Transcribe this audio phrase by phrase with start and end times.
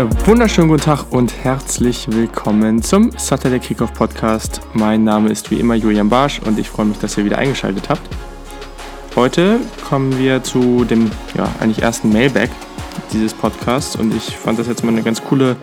[0.00, 4.62] Wunderschönen guten Tag und herzlich willkommen zum Saturday Kickoff Podcast.
[4.72, 7.90] Mein Name ist wie immer Julian Barsch und ich freue mich, dass ihr wieder eingeschaltet
[7.90, 8.00] habt.
[9.14, 12.48] Heute kommen wir zu dem ja, eigentlich ersten Mailback
[13.12, 15.56] dieses Podcasts und ich fand das jetzt mal eine ganz coole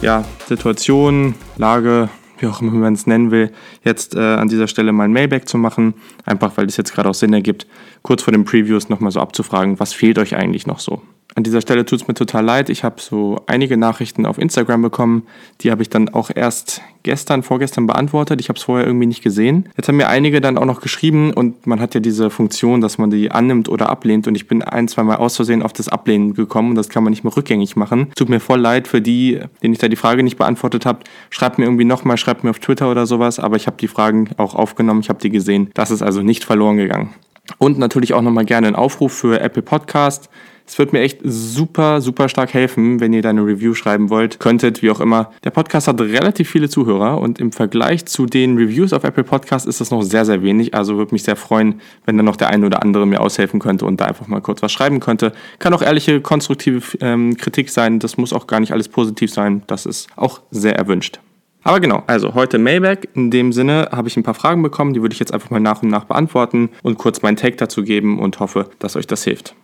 [0.00, 2.08] ja, Situation, Lage,
[2.38, 3.52] wie auch immer man es nennen will,
[3.84, 5.94] jetzt äh, an dieser Stelle mal ein Mailback zu machen.
[6.24, 7.68] Einfach weil es jetzt gerade auch Sinn ergibt,
[8.02, 11.00] kurz vor den Previews nochmal so abzufragen, was fehlt euch eigentlich noch so?
[11.34, 12.68] An dieser Stelle tut es mir total leid.
[12.68, 15.26] Ich habe so einige Nachrichten auf Instagram bekommen.
[15.62, 18.40] Die habe ich dann auch erst gestern, vorgestern beantwortet.
[18.40, 19.68] Ich habe es vorher irgendwie nicht gesehen.
[19.76, 22.98] Jetzt haben mir einige dann auch noch geschrieben und man hat ja diese Funktion, dass
[22.98, 24.26] man die annimmt oder ablehnt.
[24.26, 27.02] Und ich bin ein, zwei Mal aus Versehen auf das Ablehnen gekommen und das kann
[27.02, 28.12] man nicht mehr rückgängig machen.
[28.14, 31.00] Tut mir voll leid für die, denen ich da die Frage nicht beantwortet habe.
[31.30, 33.38] Schreibt mir irgendwie nochmal, schreibt mir auf Twitter oder sowas.
[33.38, 35.00] Aber ich habe die Fragen auch aufgenommen.
[35.00, 35.70] Ich habe die gesehen.
[35.74, 37.14] Das ist also nicht verloren gegangen.
[37.58, 40.28] Und natürlich auch nochmal gerne einen Aufruf für Apple Podcast.
[40.72, 44.40] Es wird mir echt super, super stark helfen, wenn ihr da eine Review schreiben wollt,
[44.40, 45.30] könntet, wie auch immer.
[45.44, 49.66] Der Podcast hat relativ viele Zuhörer und im Vergleich zu den Reviews auf Apple Podcast
[49.66, 50.72] ist das noch sehr, sehr wenig.
[50.74, 53.84] Also würde mich sehr freuen, wenn dann noch der eine oder andere mir aushelfen könnte
[53.84, 55.34] und da einfach mal kurz was schreiben könnte.
[55.58, 57.98] Kann auch ehrliche, konstruktive ähm, Kritik sein.
[57.98, 59.64] Das muss auch gar nicht alles positiv sein.
[59.66, 61.20] Das ist auch sehr erwünscht.
[61.64, 63.10] Aber genau, also heute Mailback.
[63.12, 65.60] In dem Sinne habe ich ein paar Fragen bekommen, die würde ich jetzt einfach mal
[65.60, 69.22] nach und nach beantworten und kurz meinen Take dazu geben und hoffe, dass euch das
[69.24, 69.54] hilft.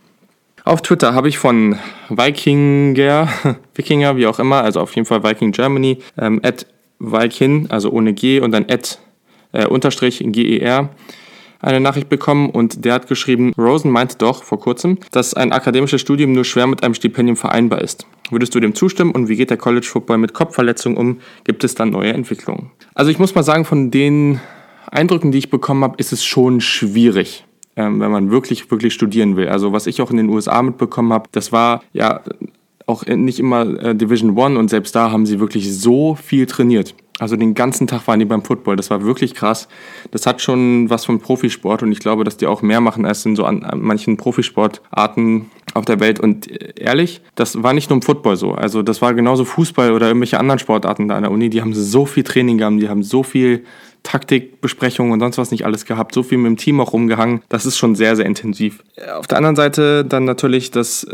[0.68, 1.78] Auf Twitter habe ich von
[2.10, 3.26] Vikinger,
[3.74, 6.66] Wikinger, wie auch immer, also auf jeden Fall Viking Germany, ähm, at
[6.98, 8.98] Viking, also ohne G und dann at
[9.52, 10.90] äh, unterstrich GER,
[11.60, 16.02] eine Nachricht bekommen und der hat geschrieben, Rosen meinte doch vor kurzem, dass ein akademisches
[16.02, 18.06] Studium nur schwer mit einem Stipendium vereinbar ist.
[18.30, 21.20] Würdest du dem zustimmen und wie geht der College Football mit Kopfverletzungen um?
[21.44, 22.72] Gibt es dann neue Entwicklungen?
[22.94, 24.38] Also ich muss mal sagen, von den
[24.90, 27.46] Eindrücken, die ich bekommen habe, ist es schon schwierig
[27.78, 29.48] ähm, wenn man wirklich, wirklich studieren will.
[29.48, 32.20] Also was ich auch in den USA mitbekommen habe, das war ja
[32.86, 36.94] auch nicht immer äh, Division One und selbst da haben sie wirklich so viel trainiert.
[37.20, 38.76] Also den ganzen Tag waren die beim Football.
[38.76, 39.68] Das war wirklich krass.
[40.10, 43.24] Das hat schon was vom Profisport und ich glaube, dass die auch mehr machen als
[43.26, 46.20] in so an, an manchen Profisportarten auf der Welt.
[46.20, 48.52] Und ehrlich, das war nicht nur im Football so.
[48.52, 51.50] Also das war genauso Fußball oder irgendwelche anderen Sportarten da an der Uni.
[51.50, 53.64] Die haben so viel Training gehabt, die haben so viel
[54.02, 57.42] Taktikbesprechungen und sonst was nicht alles gehabt, so viel mit dem Team auch rumgehangen.
[57.48, 58.82] Das ist schon sehr, sehr intensiv.
[59.16, 61.06] Auf der anderen Seite dann natürlich das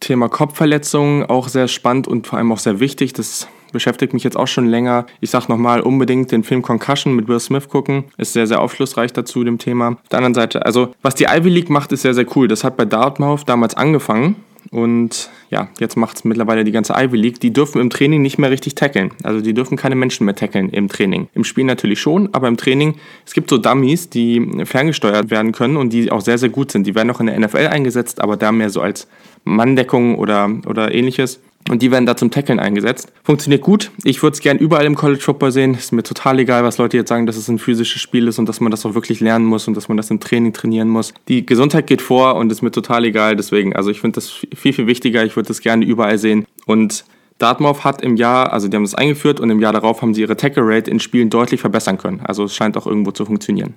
[0.00, 3.12] Thema Kopfverletzungen, auch sehr spannend und vor allem auch sehr wichtig.
[3.12, 5.06] Das beschäftigt mich jetzt auch schon länger.
[5.20, 8.04] Ich sag nochmal unbedingt den Film Concussion mit Will Smith gucken.
[8.16, 9.92] Ist sehr, sehr aufschlussreich dazu, dem Thema.
[10.02, 12.48] Auf der anderen Seite, also was die Ivy League macht, ist sehr, sehr cool.
[12.48, 14.36] Das hat bei Dartmouth damals angefangen.
[14.70, 17.40] Und ja, jetzt macht es mittlerweile die ganze Ivy League.
[17.40, 19.12] Die dürfen im Training nicht mehr richtig tackeln.
[19.22, 21.28] Also die dürfen keine Menschen mehr tackeln im Training.
[21.34, 25.76] Im Spiel natürlich schon, aber im Training, es gibt so Dummies, die ferngesteuert werden können
[25.76, 26.86] und die auch sehr, sehr gut sind.
[26.86, 29.08] Die werden auch in der NFL eingesetzt, aber da mehr so als
[29.44, 31.40] Manndeckung oder, oder ähnliches.
[31.68, 33.12] Und die werden da zum Tackeln eingesetzt.
[33.22, 33.90] Funktioniert gut.
[34.04, 35.74] Ich würde es gern überall im College Football sehen.
[35.74, 38.48] Ist mir total egal, was Leute jetzt sagen, dass es ein physisches Spiel ist und
[38.48, 41.12] dass man das auch wirklich lernen muss und dass man das im Training trainieren muss.
[41.28, 43.36] Die Gesundheit geht vor und ist mir total egal.
[43.36, 45.24] Deswegen, also ich finde das viel, viel wichtiger.
[45.24, 46.46] Ich würde das gerne überall sehen.
[46.66, 47.04] Und
[47.38, 50.22] Dartmouth hat im Jahr, also die haben das eingeführt und im Jahr darauf haben sie
[50.22, 52.20] ihre Tackle Rate in Spielen deutlich verbessern können.
[52.24, 53.74] Also es scheint auch irgendwo zu funktionieren.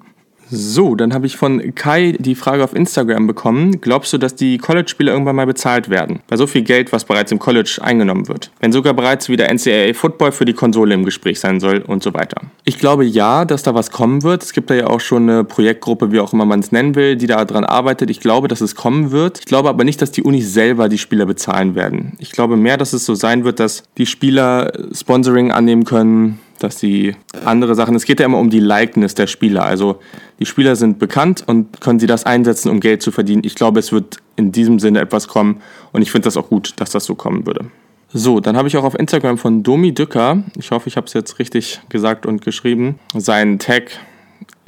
[0.54, 3.80] So, dann habe ich von Kai die Frage auf Instagram bekommen.
[3.80, 6.20] Glaubst du, dass die College-Spieler irgendwann mal bezahlt werden?
[6.28, 8.52] Bei so viel Geld, was bereits im College eingenommen wird.
[8.60, 12.14] Wenn sogar bereits wieder NCAA Football für die Konsole im Gespräch sein soll und so
[12.14, 12.42] weiter.
[12.66, 14.44] Ich glaube ja, dass da was kommen wird.
[14.44, 17.16] Es gibt da ja auch schon eine Projektgruppe, wie auch immer man es nennen will,
[17.16, 18.10] die daran arbeitet.
[18.10, 19.40] Ich glaube, dass es kommen wird.
[19.40, 22.18] Ich glaube aber nicht, dass die Unis selber die Spieler bezahlen werden.
[22.20, 26.80] Ich glaube mehr, dass es so sein wird, dass die Spieler Sponsoring annehmen können, dass
[26.80, 29.64] sie andere Sachen, es geht ja immer um die Likeness der Spieler.
[29.64, 30.00] Also
[30.40, 33.44] die Spieler sind bekannt und können sie das einsetzen, um Geld zu verdienen.
[33.46, 35.62] Ich glaube, es wird in diesem Sinne etwas kommen
[35.92, 37.66] und ich finde das auch gut, dass das so kommen würde.
[38.14, 41.14] So, dann habe ich auch auf Instagram von Domi Dücker, ich hoffe, ich habe es
[41.14, 43.92] jetzt richtig gesagt und geschrieben, seinen Tag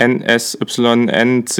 [0.01, 1.56] NSYNC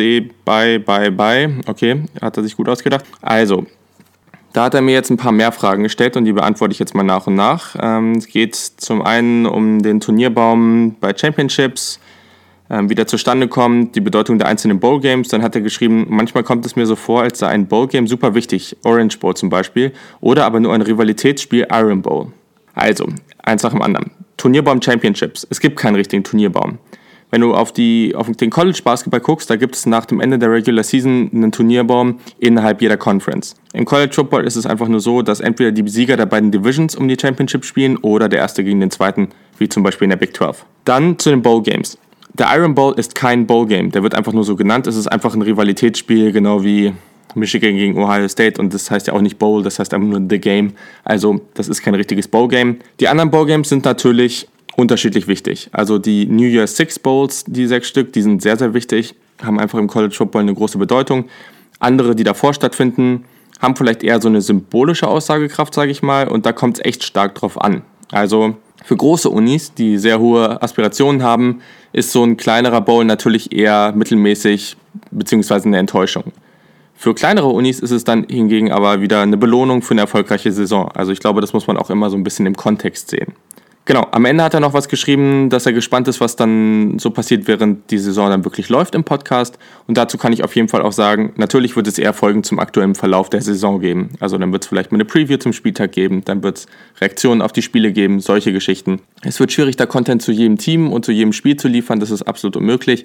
[0.46, 1.50] by by by.
[1.68, 3.06] Okay, hat er sich gut ausgedacht.
[3.22, 3.66] Also,
[4.54, 6.94] da hat er mir jetzt ein paar mehr Fragen gestellt und die beantworte ich jetzt
[6.94, 7.76] mal nach und nach.
[7.80, 12.00] Ähm, es geht zum einen um den Turnierbaum bei Championships,
[12.70, 15.28] ähm, wie der zustande kommt, die Bedeutung der einzelnen Bowl Games.
[15.30, 18.08] Dann hat er geschrieben, manchmal kommt es mir so vor, als sei ein Bowl Game
[18.08, 19.92] super wichtig, Orange Bowl zum Beispiel,
[20.22, 22.28] oder aber nur ein Rivalitätsspiel Iron Bowl.
[22.76, 23.08] Also,
[23.40, 24.12] eins nach dem anderen.
[24.38, 25.48] Turnierbaum Championships.
[25.50, 26.78] Es gibt keinen richtigen Turnierbaum.
[27.34, 30.38] Wenn du auf, die, auf den College Basketball guckst, da gibt es nach dem Ende
[30.38, 33.56] der Regular Season einen Turnierbaum innerhalb jeder Conference.
[33.74, 36.96] Im College Football ist es einfach nur so, dass entweder die Sieger der beiden Divisions
[36.96, 40.18] um die Championship spielen oder der erste gegen den zweiten, wie zum Beispiel in der
[40.18, 40.64] Big 12.
[40.86, 41.98] Dann zu den Bowl Games.
[42.34, 44.86] Der Iron Bowl ist kein Bowl Game, der wird einfach nur so genannt.
[44.86, 46.94] Es ist einfach ein Rivalitätsspiel, genau wie
[47.34, 50.22] Michigan gegen Ohio State und das heißt ja auch nicht Bowl, das heißt einfach nur
[50.30, 50.74] The Game.
[51.04, 52.78] Also das ist kein richtiges Bowl-Game.
[53.00, 55.70] Die anderen Bowl-Games sind natürlich unterschiedlich wichtig.
[55.72, 59.60] Also die New Year Six Bowls, die sechs Stück, die sind sehr, sehr wichtig, haben
[59.60, 61.26] einfach im College Football eine große Bedeutung.
[61.80, 63.26] Andere, die davor stattfinden,
[63.60, 67.04] haben vielleicht eher so eine symbolische Aussagekraft, sage ich mal, und da kommt es echt
[67.04, 67.82] stark drauf an.
[68.12, 71.62] Also für große Unis, die sehr hohe Aspirationen haben,
[71.94, 74.76] ist so ein kleinerer Bowl natürlich eher mittelmäßig
[75.12, 75.68] bzw.
[75.68, 76.26] eine Enttäuschung.
[76.96, 80.90] Für kleinere Unis ist es dann hingegen aber wieder eine Belohnung für eine erfolgreiche Saison.
[80.94, 83.34] Also ich glaube, das muss man auch immer so ein bisschen im Kontext sehen.
[83.86, 87.12] Genau, am Ende hat er noch was geschrieben, dass er gespannt ist, was dann so
[87.12, 89.60] passiert, während die Saison dann wirklich läuft im Podcast.
[89.88, 92.60] Und dazu kann ich auf jeden Fall auch sagen, natürlich wird es eher Folgen zum
[92.60, 94.12] aktuellen Verlauf der Saison geben.
[94.22, 96.66] Also dann wird es vielleicht mal eine Preview zum Spieltag geben, dann wird es
[97.02, 99.02] Reaktionen auf die Spiele geben, solche Geschichten.
[99.22, 102.10] Es wird schwierig, da Content zu jedem Team und zu jedem Spiel zu liefern, das
[102.10, 103.04] ist absolut unmöglich.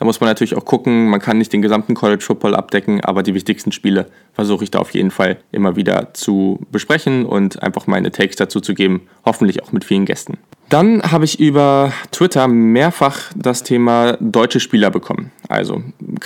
[0.00, 3.22] Da muss man natürlich auch gucken, man kann nicht den gesamten College Football abdecken, aber
[3.22, 7.86] die wichtigsten Spiele versuche ich da auf jeden Fall immer wieder zu besprechen und einfach
[7.86, 10.38] meine Takes dazu zu geben, hoffentlich auch mit vielen Gästen.
[10.70, 15.32] Dann habe ich über Twitter mehrfach das Thema deutsche Spieler bekommen.
[15.50, 15.82] Also,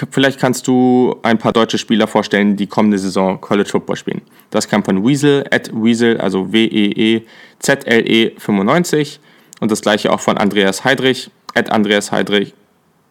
[0.09, 4.23] vielleicht kannst du ein paar deutsche Spieler vorstellen, die kommende Saison College Football spielen.
[4.51, 9.19] Das kam von Weasel, at Weasel, also W-E-E-Z-L-E 95.
[9.59, 12.55] Und das gleiche auch von Andreas Heidrich, at Andreas Heidrich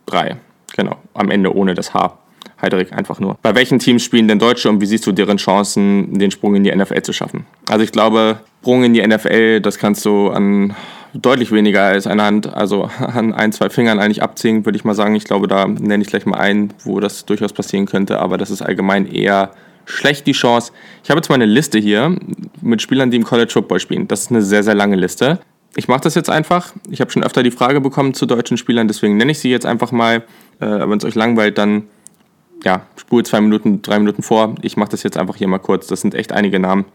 [0.06, 0.38] 3.
[0.76, 2.18] Genau, am Ende ohne das H.
[2.62, 3.38] Heidrich einfach nur.
[3.42, 6.64] Bei welchen Teams spielen denn Deutsche und wie siehst du deren Chancen, den Sprung in
[6.64, 7.46] die NFL zu schaffen?
[7.70, 10.76] Also ich glaube, Sprung in die NFL, das kannst du an
[11.14, 14.96] deutlich weniger als eine Hand, also an ein, zwei Fingern eigentlich abziehen, würde ich mal
[14.96, 15.16] sagen.
[15.16, 18.50] Ich glaube, da nenne ich gleich mal einen, wo das durchaus passieren könnte, aber das
[18.50, 19.52] ist allgemein eher
[19.86, 20.72] schlecht die Chance.
[21.04, 22.16] Ich habe jetzt mal eine Liste hier
[22.62, 24.08] mit Spielern, die im College Football spielen.
[24.08, 25.40] Das ist eine sehr, sehr lange Liste
[25.76, 26.74] ich mache das jetzt einfach.
[26.90, 29.66] Ich habe schon öfter die Frage bekommen zu deutschen Spielern, deswegen nenne ich sie jetzt
[29.66, 30.24] einfach mal.
[30.60, 31.84] Äh, wenn es euch langweilt, dann
[32.64, 34.56] ja, spule zwei Minuten, drei Minuten vor.
[34.62, 35.88] Ich mache das jetzt einfach hier mal kurz.
[35.88, 36.86] Das sind echt einige Namen.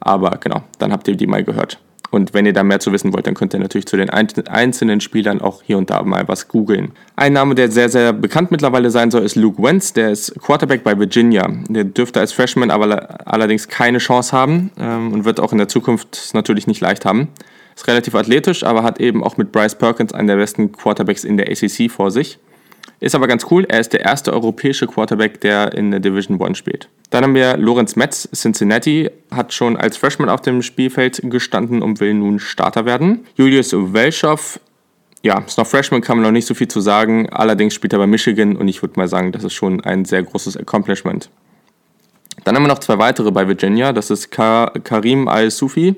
[0.00, 1.78] Aber genau, dann habt ihr die mal gehört.
[2.10, 5.00] Und wenn ihr da mehr zu wissen wollt, dann könnt ihr natürlich zu den einzelnen
[5.00, 6.92] Spielern auch hier und da mal was googeln.
[7.16, 9.94] Ein Name, der sehr, sehr bekannt mittlerweile sein soll, ist Luke Wentz.
[9.94, 11.48] Der ist Quarterback bei Virginia.
[11.68, 15.66] Der dürfte als Freshman aber allerdings keine Chance haben ähm, und wird auch in der
[15.66, 17.28] Zukunft natürlich nicht leicht haben.
[17.74, 21.36] Ist relativ athletisch, aber hat eben auch mit Bryce Perkins einen der besten Quarterbacks in
[21.36, 22.38] der ACC vor sich.
[23.00, 26.54] Ist aber ganz cool, er ist der erste europäische Quarterback, der in der Division One
[26.54, 26.88] spielt.
[27.10, 32.00] Dann haben wir Lorenz Metz, Cincinnati, hat schon als Freshman auf dem Spielfeld gestanden und
[32.00, 33.26] will nun Starter werden.
[33.36, 34.58] Julius Welschow,
[35.22, 37.28] ja, ist noch Freshman, kann man noch nicht so viel zu sagen.
[37.30, 40.22] Allerdings spielt er bei Michigan und ich würde mal sagen, das ist schon ein sehr
[40.22, 41.30] großes Accomplishment.
[42.44, 43.92] Dann haben wir noch zwei weitere bei Virginia.
[43.92, 45.94] Das ist Karim Al-Sufi,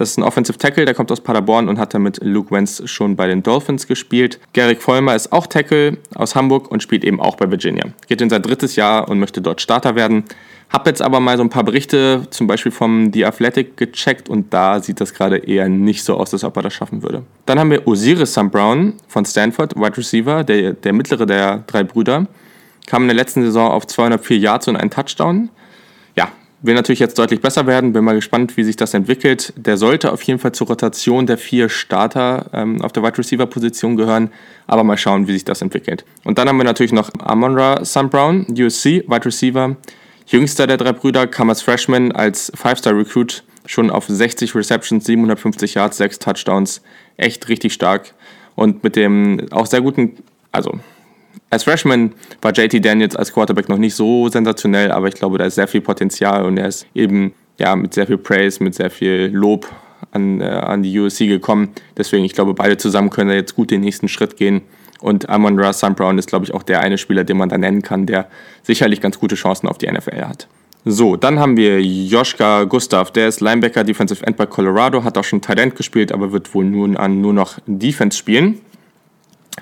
[0.00, 3.16] das ist ein Offensive Tackle, der kommt aus Paderborn und hat damit Luke Wentz schon
[3.16, 4.40] bei den Dolphins gespielt.
[4.54, 7.84] Garrick Vollmer ist auch Tackle aus Hamburg und spielt eben auch bei Virginia.
[8.08, 10.24] Geht in sein drittes Jahr und möchte dort Starter werden.
[10.70, 14.54] Hab jetzt aber mal so ein paar Berichte, zum Beispiel vom The Athletic, gecheckt und
[14.54, 17.22] da sieht das gerade eher nicht so aus, als ob er das schaffen würde.
[17.44, 21.84] Dann haben wir Osiris Sam Brown von Stanford, Wide Receiver, der, der mittlere der drei
[21.84, 22.26] Brüder.
[22.86, 25.50] Kam in der letzten Saison auf 204 Yards und einen Touchdown.
[26.62, 29.54] Will natürlich jetzt deutlich besser werden, bin mal gespannt, wie sich das entwickelt.
[29.56, 33.46] Der sollte auf jeden Fall zur Rotation der vier Starter ähm, auf der Wide Receiver
[33.46, 34.30] Position gehören,
[34.66, 36.04] aber mal schauen, wie sich das entwickelt.
[36.22, 39.74] Und dann haben wir natürlich noch Amonra Sam Brown, USC, Wide Receiver,
[40.26, 45.74] jüngster der drei Brüder, kam als Freshman als Five-Star Recruit schon auf 60 Receptions, 750
[45.74, 46.82] Yards, 6 Touchdowns,
[47.16, 48.12] echt richtig stark.
[48.54, 50.18] Und mit dem auch sehr guten,
[50.52, 50.78] also
[51.50, 55.44] als Freshman war JT Daniels als Quarterback noch nicht so sensationell, aber ich glaube, da
[55.44, 58.90] ist sehr viel Potenzial und er ist eben ja, mit sehr viel Praise, mit sehr
[58.90, 59.66] viel Lob
[60.12, 61.70] an, äh, an die USC gekommen.
[61.96, 64.62] Deswegen, ich glaube, beide zusammen können da jetzt gut den nächsten Schritt gehen.
[65.00, 65.96] Und Amon Ra St.
[65.96, 68.28] Brown ist, glaube ich, auch der eine Spieler, den man da nennen kann, der
[68.62, 70.46] sicherlich ganz gute Chancen auf die NFL hat.
[70.84, 75.24] So, dann haben wir Joschka Gustav, der ist Linebacker, Defensive End bei Colorado, hat auch
[75.24, 78.60] schon Talent gespielt, aber wird wohl nun an nur noch Defense spielen.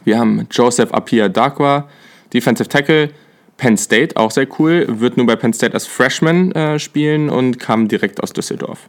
[0.04, 1.88] Wir haben Joseph Apia Darkwa,
[2.33, 3.11] Defensive Tackle,
[3.57, 7.59] Penn State, auch sehr cool, wird nun bei Penn State als Freshman äh, spielen und
[7.59, 8.87] kam direkt aus Düsseldorf.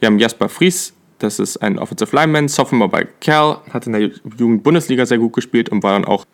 [0.00, 4.10] Wir haben Jasper Fries, das ist ein Offensive Lineman, Sophomore bei Cal, hat in der
[4.38, 6.26] Jugend-Bundesliga sehr gut gespielt und war dann auch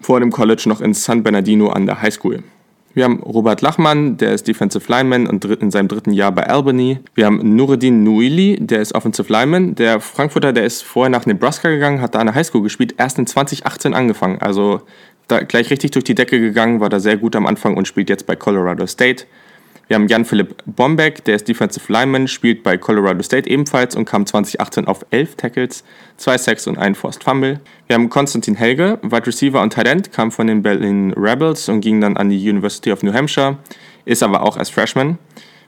[0.00, 2.42] vor dem College noch in San Bernardino an der High School.
[2.96, 7.00] Wir haben Robert Lachmann, der ist Defensive Lineman und in seinem dritten Jahr bei Albany.
[7.14, 9.74] Wir haben Nureddin Nuili, der ist Offensive Lineman.
[9.74, 13.18] Der Frankfurter, der ist vorher nach Nebraska gegangen, hat da an der Highschool gespielt, erst
[13.18, 14.40] in 2018 angefangen.
[14.40, 14.80] Also
[15.28, 18.08] da gleich richtig durch die Decke gegangen, war da sehr gut am Anfang und spielt
[18.08, 19.26] jetzt bei Colorado State.
[19.88, 24.26] Wir haben Jan-Philipp Bombeck, der ist Defensive Lineman, spielt bei Colorado State ebenfalls und kam
[24.26, 25.84] 2018 auf 11 Tackles,
[26.16, 27.60] 2 Sacks und 1 Forced Fumble.
[27.86, 32.00] Wir haben Konstantin Helge, Wide Receiver und Talent, kam von den Berlin Rebels und ging
[32.00, 33.58] dann an die University of New Hampshire.
[34.04, 35.18] ist aber auch als Freshman.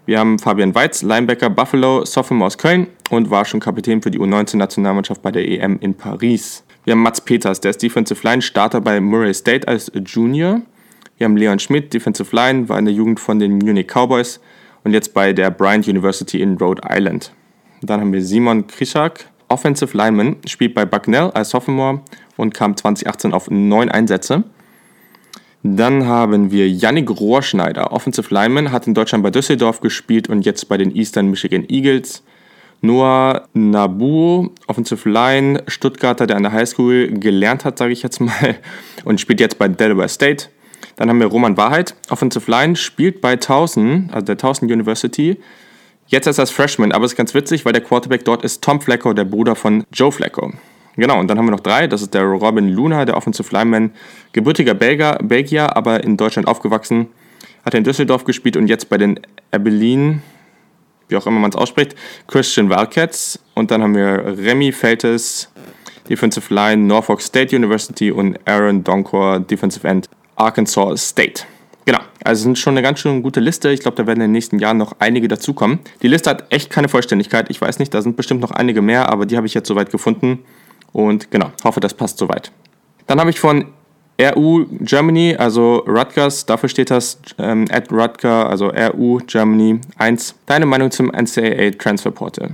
[0.04, 4.18] Wir haben Fabian Weitz, Linebacker Buffalo, Sophomore aus Köln und war schon Kapitän für die
[4.18, 6.64] U19-Nationalmannschaft bei der EM in Paris.
[6.82, 10.62] Wir haben Mats Peters, der ist Defensive Line, Starter bei Murray State als Junior.
[11.18, 14.40] Wir haben Leon Schmidt, Defensive Line, war in der Jugend von den Munich Cowboys
[14.84, 17.32] und jetzt bei der Bryant University in Rhode Island.
[17.82, 22.02] Dann haben wir Simon Krischak, Offensive Lineman, spielt bei Bucknell als Sophomore
[22.36, 24.44] und kam 2018 auf neun Einsätze.
[25.64, 30.68] Dann haben wir Yannick Rohrschneider, Offensive Lineman, hat in Deutschland bei Düsseldorf gespielt und jetzt
[30.68, 32.22] bei den Eastern Michigan Eagles.
[32.80, 38.54] Noah Nabu, Offensive Line, Stuttgarter, der an der Highschool gelernt hat, sage ich jetzt mal,
[39.04, 40.46] und spielt jetzt bei Delaware State.
[40.98, 45.38] Dann haben wir Roman Wahrheit, Offensive Line, spielt bei Towson, also der Towson University.
[46.08, 48.64] Jetzt ist er als Freshman, aber es ist ganz witzig, weil der Quarterback dort ist
[48.64, 50.52] Tom Flacco, der Bruder von Joe Flacco.
[50.96, 51.86] Genau, und dann haben wir noch drei.
[51.86, 53.92] Das ist der Robin Luna, der Offensive Lineman,
[54.32, 57.06] gebürtiger Belgier, Belgier aber in Deutschland aufgewachsen.
[57.64, 59.20] Hat in Düsseldorf gespielt und jetzt bei den
[59.52, 60.20] Abilene,
[61.08, 61.94] wie auch immer man es ausspricht,
[62.26, 63.38] Christian Wildcats.
[63.54, 65.48] Und dann haben wir Remy Feltes,
[66.08, 71.44] Defensive Line, Norfolk State University und Aaron Donkor, Defensive End, Arkansas State.
[71.84, 73.70] Genau, also sind schon eine ganz schön gute Liste.
[73.70, 75.78] Ich glaube, da werden in den nächsten Jahren noch einige dazukommen.
[76.02, 77.48] Die Liste hat echt keine Vollständigkeit.
[77.50, 79.90] Ich weiß nicht, da sind bestimmt noch einige mehr, aber die habe ich jetzt soweit
[79.90, 80.40] gefunden.
[80.92, 82.52] Und genau, hoffe, das passt soweit.
[83.06, 83.66] Dann habe ich von
[84.20, 90.34] RU Germany, also Rutgers, dafür steht das, ähm, at Rutger, also RU Germany 1.
[90.44, 92.50] Deine Meinung zum NCAA Transfer Portal?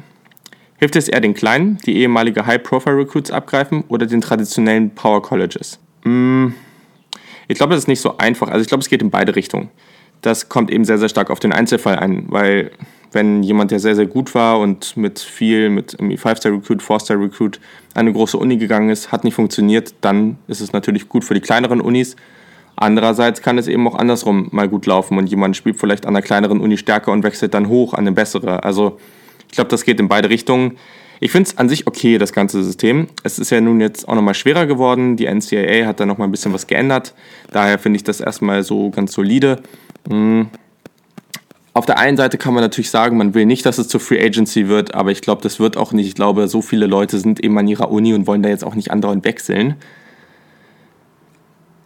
[0.76, 5.78] Hilft es eher den Kleinen, die ehemalige High-Profile-Recruits abgreifen oder den traditionellen Power Colleges?
[6.04, 6.48] Mm,
[7.48, 8.48] ich glaube, das ist nicht so einfach.
[8.48, 9.70] Also ich glaube, es geht in beide Richtungen.
[10.22, 12.70] Das kommt eben sehr, sehr stark auf den Einzelfall ein, weil
[13.12, 17.60] wenn jemand, der sehr, sehr gut war und mit viel, mit irgendwie Five-Star-Recruit, Four-Star-Recruit
[17.94, 21.34] an eine große Uni gegangen ist, hat nicht funktioniert, dann ist es natürlich gut für
[21.34, 22.16] die kleineren Unis.
[22.76, 26.22] Andererseits kann es eben auch andersrum mal gut laufen und jemand spielt vielleicht an einer
[26.22, 28.64] kleineren Uni stärker und wechselt dann hoch an eine bessere.
[28.64, 28.98] Also
[29.48, 30.76] ich glaube, das geht in beide Richtungen.
[31.21, 33.09] Ich finde es an sich okay, das ganze System.
[33.23, 35.16] Es ist ja nun jetzt auch nochmal schwerer geworden.
[35.16, 37.14] Die NCAA hat da nochmal ein bisschen was geändert.
[37.52, 39.62] Daher finde ich das erstmal so ganz solide.
[40.09, 40.49] Hm.
[41.73, 44.25] Auf der einen Seite kann man natürlich sagen, man will nicht, dass es zur Free
[44.25, 46.06] Agency wird, aber ich glaube, das wird auch nicht.
[46.06, 48.76] Ich glaube, so viele Leute sind eben an ihrer Uni und wollen da jetzt auch
[48.76, 49.75] nicht andauernd wechseln.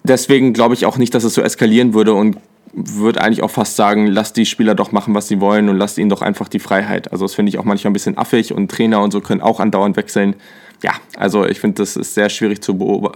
[0.05, 2.39] Deswegen glaube ich auch nicht, dass es so eskalieren würde und
[2.73, 5.99] würde eigentlich auch fast sagen, lasst die Spieler doch machen, was sie wollen und lasst
[5.99, 7.13] ihnen doch einfach die Freiheit.
[7.13, 9.61] Also das finde ich auch manchmal ein bisschen affig und Trainer und so können auch
[9.61, 10.35] andauernd wechseln.
[10.83, 13.11] Ja, also ich finde, das ist sehr schwierig zu,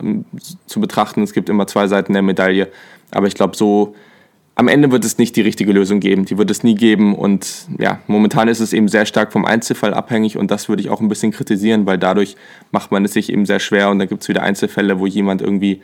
[0.67, 1.23] zu betrachten.
[1.23, 2.69] Es gibt immer zwei Seiten der Medaille.
[3.13, 3.95] Aber ich glaube, so
[4.55, 6.25] am Ende wird es nicht die richtige Lösung geben.
[6.25, 7.15] Die wird es nie geben.
[7.15, 10.37] Und ja, momentan ist es eben sehr stark vom Einzelfall abhängig.
[10.37, 12.37] Und das würde ich auch ein bisschen kritisieren, weil dadurch
[12.73, 13.91] macht man es sich eben sehr schwer.
[13.91, 15.83] Und dann gibt es wieder Einzelfälle, wo jemand irgendwie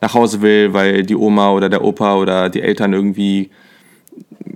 [0.00, 3.50] nach Hause will, weil die Oma oder der Opa oder die Eltern irgendwie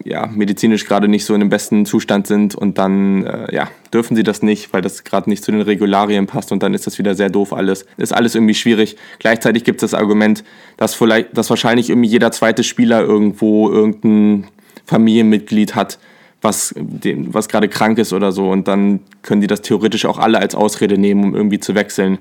[0.04, 4.16] ja, medizinisch gerade nicht so in dem besten Zustand sind und dann äh, ja, dürfen
[4.16, 6.99] sie das nicht, weil das gerade nicht zu den Regularien passt und dann ist das
[6.99, 7.87] wieder sehr doof alles.
[7.96, 8.96] Ist alles irgendwie schwierig.
[9.18, 10.44] Gleichzeitig gibt es das Argument,
[10.76, 14.49] dass vielleicht, dass wahrscheinlich irgendwie jeder zweite Spieler irgendwo irgendein
[14.87, 15.99] Familienmitglied hat,
[16.40, 20.40] was, was gerade krank ist oder so und dann können die das theoretisch auch alle
[20.40, 22.18] als Ausrede nehmen, um irgendwie zu wechseln.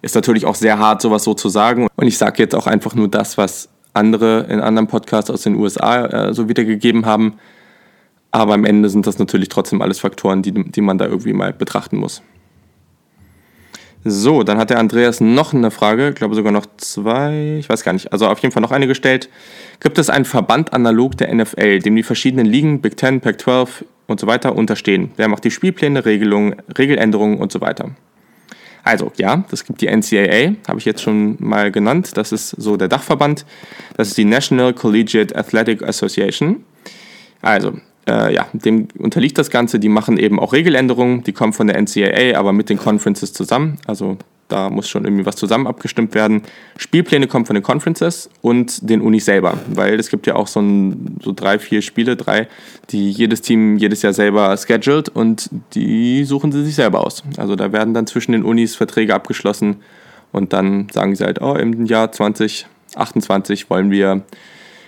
[0.00, 1.88] Ist natürlich auch sehr hart, sowas so zu sagen.
[1.96, 5.56] Und ich sage jetzt auch einfach nur das, was andere in anderen Podcasts aus den
[5.56, 7.34] USA äh, so wiedergegeben haben.
[8.30, 11.52] Aber am Ende sind das natürlich trotzdem alles Faktoren, die, die man da irgendwie mal
[11.52, 12.22] betrachten muss.
[14.04, 17.82] So, dann hat der Andreas noch eine Frage, ich glaube sogar noch zwei, ich weiß
[17.82, 19.28] gar nicht, also auf jeden Fall noch eine gestellt.
[19.80, 23.84] Gibt es einen Verband analog der NFL, dem die verschiedenen Ligen, Big 10, Pac 12
[24.06, 25.10] und so weiter unterstehen?
[25.16, 27.90] Wer macht die Spielpläne, Regelungen, Regeländerungen und so weiter?
[28.88, 32.16] Also ja, das gibt die NCAA, habe ich jetzt schon mal genannt.
[32.16, 33.44] Das ist so der Dachverband.
[33.98, 36.64] Das ist die National Collegiate Athletic Association.
[37.42, 37.74] Also
[38.08, 39.78] äh, ja, dem unterliegt das Ganze.
[39.78, 41.22] Die machen eben auch Regeländerungen.
[41.22, 43.76] Die kommen von der NCAA, aber mit den Conferences zusammen.
[43.86, 44.16] Also
[44.48, 46.42] da muss schon irgendwie was zusammen abgestimmt werden.
[46.76, 50.60] Spielpläne kommen von den Conferences und den Unis selber, weil es gibt ja auch so,
[50.60, 52.48] ein, so drei, vier Spiele, drei,
[52.90, 57.22] die jedes Team jedes Jahr selber scheduled und die suchen sie sich selber aus.
[57.36, 59.76] Also da werden dann zwischen den Unis Verträge abgeschlossen
[60.32, 64.22] und dann sagen sie halt, oh, im Jahr 2028 wollen wir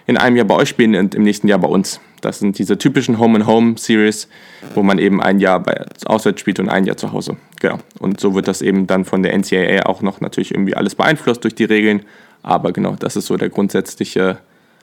[0.07, 2.00] in einem Jahr bei euch spielen und im nächsten Jahr bei uns.
[2.21, 4.28] Das sind diese typischen Home-and-Home-Series,
[4.75, 7.37] wo man eben ein Jahr bei auswärts spielt und ein Jahr zu Hause.
[7.61, 7.78] Genau.
[7.99, 11.45] Und so wird das eben dann von der NCAA auch noch natürlich irgendwie alles beeinflusst
[11.45, 12.02] durch die Regeln.
[12.42, 14.38] Aber genau, das ist so der grundsätzliche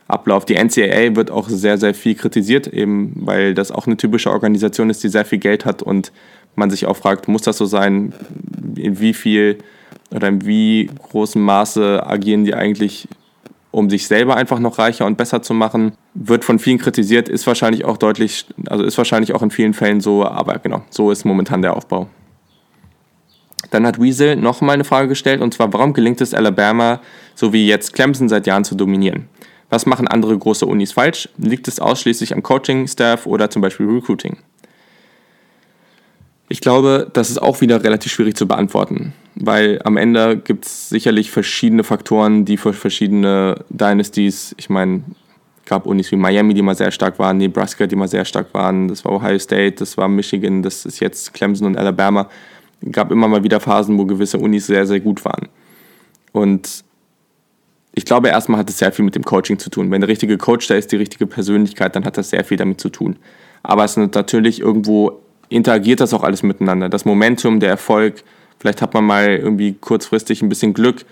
[0.07, 0.45] Ablauf.
[0.45, 4.89] Die NCAA wird auch sehr, sehr viel kritisiert, eben weil das auch eine typische Organisation
[4.89, 6.11] ist, die sehr viel Geld hat und
[6.55, 8.13] man sich auch fragt, muss das so sein?
[8.75, 9.57] In wie viel
[10.11, 13.07] oder in wie großem Maße agieren die eigentlich
[13.77, 15.91] um sich selber einfach noch reicher und besser zu machen.
[16.15, 20.01] Wird von vielen kritisiert, ist wahrscheinlich auch deutlich, also ist wahrscheinlich auch in vielen Fällen
[20.01, 22.07] so, aber genau, so ist momentan der Aufbau.
[23.69, 27.01] Dann hat Weasel nochmal eine Frage gestellt, und zwar, warum gelingt es Alabama,
[27.35, 29.29] so wie jetzt Clemson seit Jahren zu dominieren?
[29.69, 31.29] Was machen andere große Unis falsch?
[31.37, 34.37] Liegt es ausschließlich am Coaching-Staff oder zum Beispiel Recruiting?
[36.49, 40.87] Ich glaube, das ist auch wieder relativ schwierig zu beantworten, weil am Ende gibt es
[40.87, 45.03] sicherlich verschiedene Faktoren, die für verschiedene Dynasties, ich meine,
[45.65, 48.87] gab Unis wie Miami, die mal sehr stark waren, Nebraska, die mal sehr stark waren,
[48.87, 52.29] das war Ohio State, das war Michigan, das ist jetzt Clemson und Alabama.
[52.91, 55.49] gab immer mal wieder Phasen, wo gewisse Unis sehr, sehr gut waren.
[56.31, 56.85] Und
[57.93, 59.91] ich glaube, erstmal hat es sehr viel mit dem Coaching zu tun.
[59.91, 62.79] Wenn der richtige Coach da ist, die richtige Persönlichkeit, dann hat das sehr viel damit
[62.79, 63.17] zu tun.
[63.63, 66.89] Aber es ist natürlich irgendwo interagiert das auch alles miteinander.
[66.89, 68.23] Das Momentum, der Erfolg,
[68.59, 71.05] vielleicht hat man mal irgendwie kurzfristig ein bisschen Glück,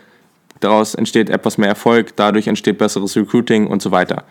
[0.60, 4.24] daraus entsteht etwas mehr Erfolg, dadurch entsteht besseres Recruiting und so weiter.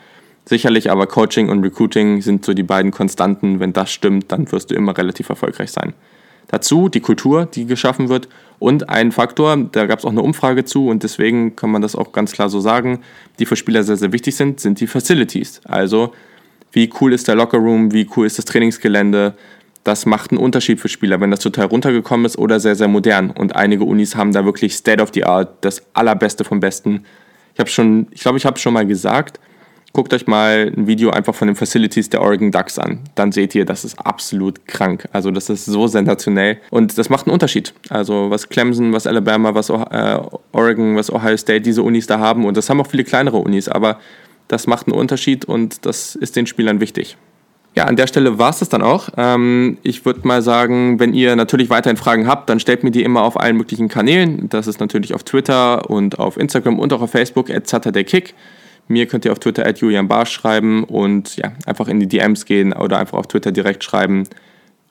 [0.46, 3.60] Sicherlich aber Coaching und Recruiting sind so die beiden Konstanten.
[3.60, 5.94] Wenn das stimmt, dann wirst du immer relativ erfolgreich sein.
[6.48, 10.66] Dazu die Kultur, die geschaffen wird und ein Faktor, da gab es auch eine Umfrage
[10.66, 13.00] zu und deswegen kann man das auch ganz klar so sagen,
[13.38, 15.62] die für Spieler sehr, sehr wichtig sind, sind die Facilities.
[15.64, 16.12] Also
[16.72, 19.34] wie cool ist der Lockerroom, wie cool ist das Trainingsgelände,
[19.84, 23.30] das macht einen Unterschied für Spieler, wenn das total runtergekommen ist oder sehr, sehr modern.
[23.30, 27.04] Und einige Unis haben da wirklich State of the Art, das Allerbeste vom Besten.
[27.52, 29.38] Ich habe schon, ich glaube, ich habe schon mal gesagt,
[29.94, 32.98] Guckt euch mal ein Video einfach von den Facilities der Oregon Ducks an.
[33.14, 35.08] Dann seht ihr, das ist absolut krank.
[35.12, 37.72] Also das ist so sensationell und das macht einen Unterschied.
[37.90, 40.18] Also was Clemson, was Alabama, was äh,
[40.50, 43.68] Oregon, was Ohio State, diese Unis da haben und das haben auch viele kleinere Unis,
[43.68, 44.00] aber
[44.48, 47.16] das macht einen Unterschied und das ist den Spielern wichtig.
[47.74, 49.08] Ja, an der Stelle war es das dann auch.
[49.16, 53.02] Ähm, ich würde mal sagen, wenn ihr natürlich weiterhin Fragen habt, dann stellt mir die
[53.02, 54.48] immer auf allen möglichen Kanälen.
[54.48, 57.66] Das ist natürlich auf Twitter und auf Instagram und auch auf Facebook, at
[58.06, 58.34] Kick.
[58.86, 62.44] Mir könnt ihr auf Twitter at Julian Barsch schreiben und ja, einfach in die DMs
[62.44, 64.24] gehen oder einfach auf Twitter direkt schreiben.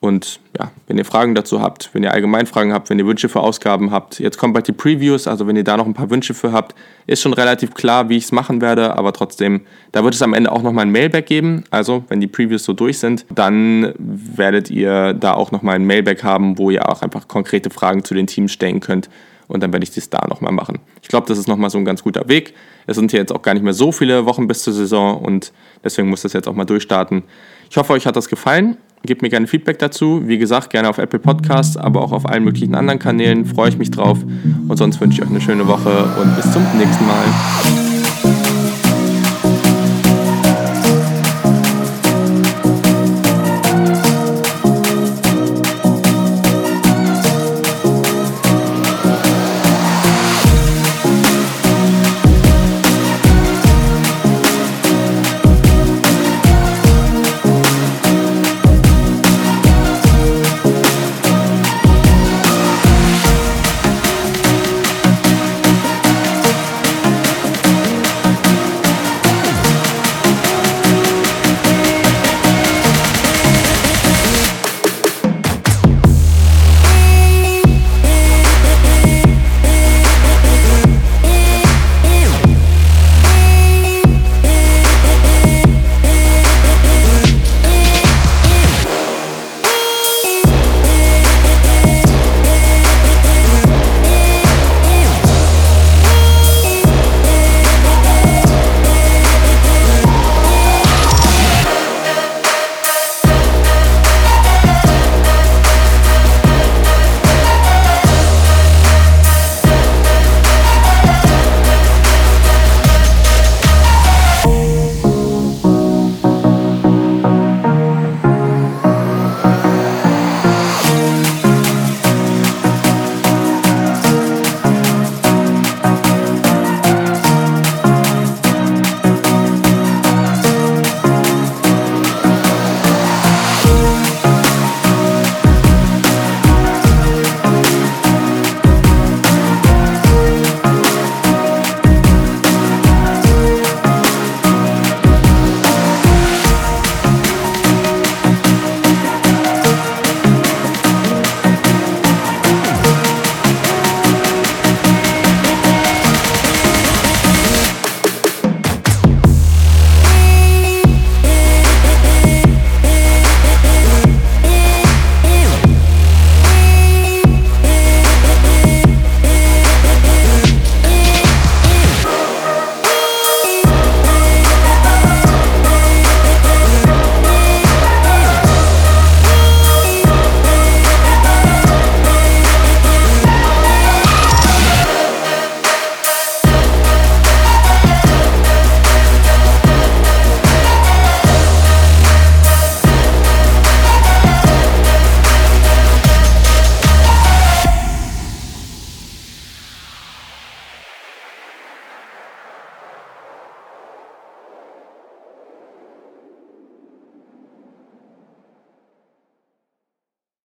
[0.04, 3.30] Und ja, wenn ihr Fragen dazu habt, wenn ihr allgemein Fragen habt, wenn ihr Wünsche
[3.30, 6.10] für Ausgaben habt, jetzt kommt bald die Previews, also wenn ihr da noch ein paar
[6.10, 6.74] Wünsche für habt,
[7.06, 9.62] ist schon relativ klar, wie ich es machen werde, aber trotzdem,
[9.92, 11.64] da wird es am Ende auch nochmal ein Mailback geben.
[11.70, 16.22] Also, wenn die Previews so durch sind, dann werdet ihr da auch nochmal ein Mailback
[16.22, 19.08] haben, wo ihr auch einfach konkrete Fragen zu den Teams stellen könnt
[19.48, 20.80] und dann werde ich das da nochmal machen.
[21.00, 22.52] Ich glaube, das ist nochmal so ein ganz guter Weg.
[22.86, 25.50] Es sind hier jetzt auch gar nicht mehr so viele Wochen bis zur Saison und
[25.82, 27.22] deswegen muss das jetzt auch mal durchstarten.
[27.70, 28.76] Ich hoffe, euch hat das gefallen.
[29.06, 30.22] Gebt mir gerne Feedback dazu.
[30.26, 33.44] Wie gesagt, gerne auf Apple Podcasts, aber auch auf allen möglichen anderen Kanälen.
[33.44, 34.18] Freue ich mich drauf.
[34.68, 37.83] Und sonst wünsche ich euch eine schöne Woche und bis zum nächsten Mal.